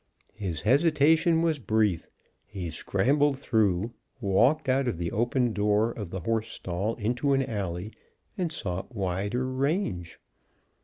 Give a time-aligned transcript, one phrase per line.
[0.33, 2.07] His hesitation was brief;
[2.47, 7.47] he scrambled through, walked out of the open door of the horse stall into an
[7.47, 7.93] alley,
[8.35, 10.19] and sought wider range.